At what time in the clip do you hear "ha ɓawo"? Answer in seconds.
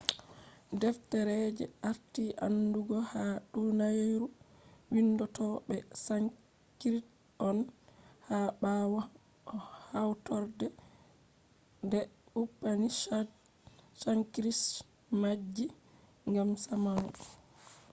8.27-8.99